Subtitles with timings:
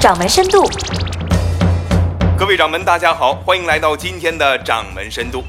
[0.00, 0.64] 掌门深度。
[2.38, 5.44] 各位掌门，大家好，欢迎来到今天的掌门深度。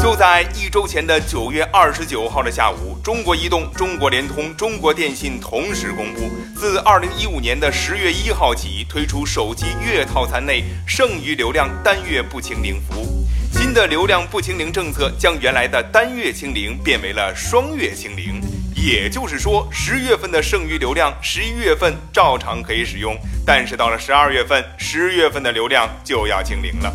[0.00, 13.26] 就在一周前的九月二十九号的下午，中国移动、中国联通、中国电信同时公布，自二零一五年的十月一号起推出手机月套餐内剩余流量单月不清零服务。
[13.52, 18.40] 新的流量不清零政策将原来的单月清零变为了双月清零，
[18.74, 23.14] 也就是说，十月份的剩余流量，十一月份照常可以使用。
[23.44, 26.92] 但是到了十二月份，十月份的流量就要清零了。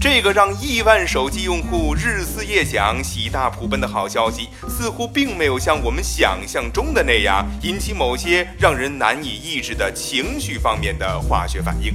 [0.00, 11.92] 这个让亿万手机用户日思夜想、喜大普奔的好消息，似乎并没有像我们想象中的那样引起某些让人难以抑制的情绪方面的化学反应。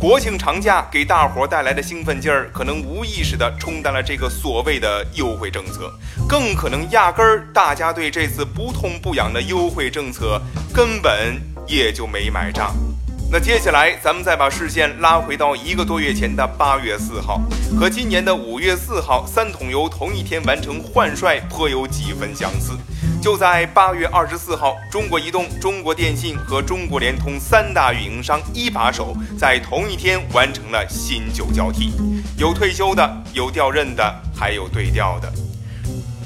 [0.00, 5.92] 国庆长假给大伙带来的兴奋劲儿，可能无意识地冲淡了这个所谓的优惠政策，
[6.26, 10.40] 更可能压根儿大家对这次不痛不痒的优惠政策
[10.72, 12.74] 根本也就没买账。
[13.34, 17.40] 那接下来，咱们再把视线拉回到一个多月前的八月四号，
[17.76, 22.74] 和今年的五月四号三桶油同一天完成换帅，颇有几分相似。
[23.20, 31.90] 就在八月二十四号，中国移动、中国电信和中国联通三大运营商一把手在同一天完成了新旧交替，
[32.38, 35.32] 有退休的，有调任的，还有对调的。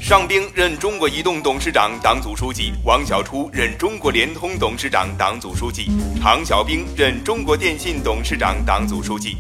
[0.01, 9.37] 尚兵任中国移动董事长、党组书记，王小初任中国联通董事长、党组书记，常小兵任中国电信董事长、党组书记。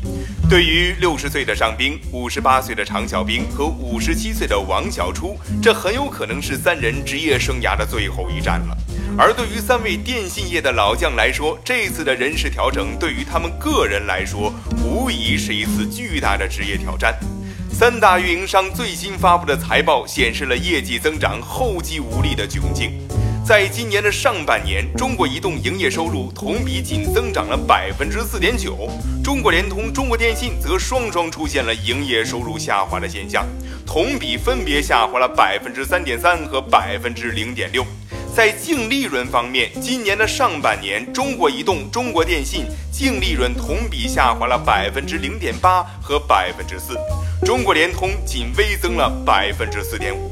[0.50, 8.76] 对于六十岁的尚兵、五十八岁的常小兵和五十七岁的王小初，这很有可能是三人职业生涯的最后一战了。
[9.16, 14.52] 而对于三位电信业的老将来说，这次的人事调整对于他们个人来说，
[14.84, 17.18] 无疑是一次巨大的职业挑战。
[17.78, 22.90] 三大运营商最新发布的财报显示了业绩增长后继无力的窘境。
[23.46, 28.90] 在今年的上半年，中国移动营业收入同比仅增长了百分之四点九，
[29.22, 33.46] 中国联通、中国电信则双双出现了营业收入下滑的现象，
[33.86, 37.86] 同比分别下滑了百分之三点三和百分之零点六。
[38.38, 46.96] 在净利润方面，今年的上半年，中国移动、中国电信净利润同比下滑了百分之零点八和百分之四。
[47.44, 50.30] 中国联通仅微增了百分之四点五，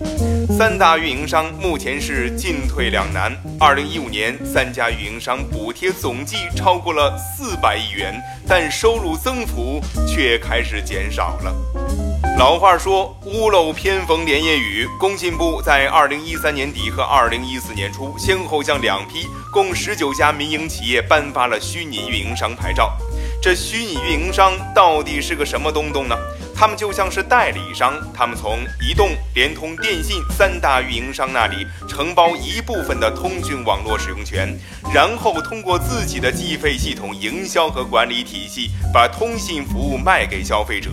[0.57, 3.37] 三大运营商目前是进退两难。
[3.59, 12.06] 二零一五年，三家运营商补贴总计超过了四百亿元，但收入增幅却开始减少了。
[12.39, 14.87] 老话说，屋漏偏逢连夜雨。
[14.99, 22.93] 工信部在二零一三年底和二零一四年初，先后向两批共十九家民营企业颁发了虚拟运营商牌照。
[23.41, 26.17] 这虚拟运营商到底是个什么东东呢？
[26.59, 34.59] 他们就像是代理商，他们从移动、联通、电信三大运营商那里承包一部分的通讯网络使用权，
[34.91, 40.91] 然后通过自己的计费系统、营销和管理体系，把通信服务卖给消费者。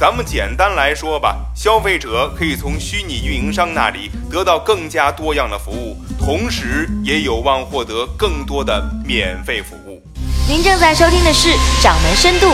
[0.00, 10.02] 咱们简单来说吧，消费者可以从虚拟运营商那里得到更加多样的服务，同时也有望获得更多的免费服务。
[10.48, 11.48] 您正在收听的是
[11.82, 12.46] 《掌门深度》。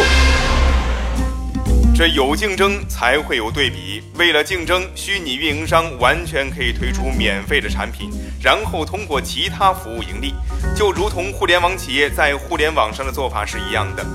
[2.00, 4.02] 这有竞争才会有对比。
[4.14, 8.08] 为了竞争，虚拟运营商完全可以推出免费的产品，
[8.42, 10.32] 然后通过其他服务盈利，
[10.74, 14.06] 就如同互联网企业在互联网上的做法是一样的。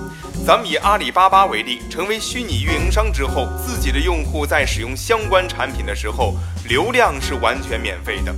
[0.43, 6.33] 咱们以阿里巴巴为例，成为虚拟运营商之后，自己的用户在使用相关产品的时候，
[6.67, 8.33] 流量是完全免费的。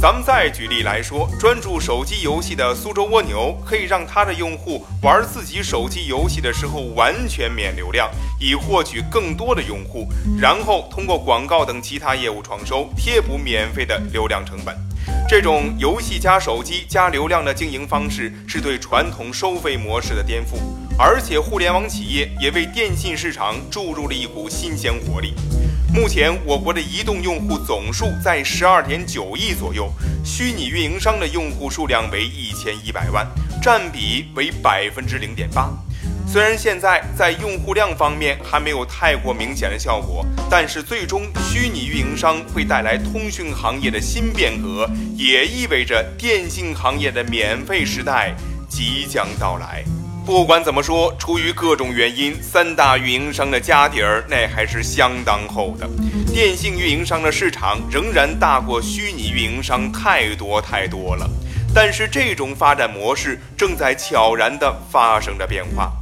[0.00, 8.10] 咱们再举例来说，专注手机游戏的苏州蜗牛，可以让它的用户玩自己手机游戏的时候完全免流量，
[8.40, 10.08] 以获取更多的用户，
[10.40, 14.74] 然后通过广告等其他业务创收，贴补免费的流量成本。
[15.28, 20.56] 这种游戏加手机加流量的经营方式，是对传统收费模式的颠覆，
[20.98, 25.34] 而且互联网企业也为电信市场注入了一股新鲜活力。
[25.92, 29.92] 目前，我国的移动用户总数在十二点九亿左右，
[30.24, 33.26] 虚拟运营商的用户数量为一千一百万，
[33.60, 35.68] 占比为百分之零点八。
[36.28, 48.32] 虽然现在在用户量方面还没有太过明显的效果，但是最终虚拟运营商会带来通讯行业的新变革，也意味着电信行业的免费时代
[48.68, 49.84] 即将到来。
[50.24, 55.88] 不管怎么说，出于各种原因，三大运营商的家底儿那还是相当厚的。
[56.32, 61.28] 电信运营商的市场仍然大过虚拟运营商太多太多了。
[61.74, 65.92] 但是这种发展模式正在悄然地发生着变化。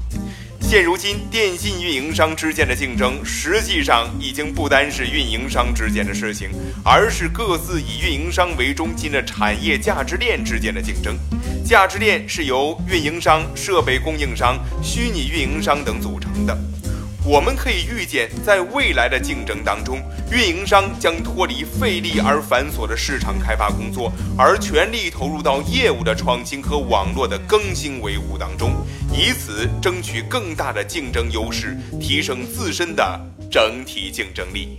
[0.69, 6.51] 现如今，电信运营商之间的竞争，实际上已经不单是运营商之间的事情，
[6.85, 11.17] 而是各自以运营商为中心的产业价值链之间的竞争。
[11.65, 16.55] 价值链是由运营商、设备供应商、虚拟运营商等组成的。
[17.31, 20.01] 我们可以预见，在未来的竞争当中，
[20.33, 28.73] 运营商将脱离费力而繁琐的市场开发工作，而全力投入到业务的创新和网络的更新维护当中，
[29.13, 33.21] 以此争取更大的竞争优势，提升自身的
[33.51, 34.79] 整体竞争力。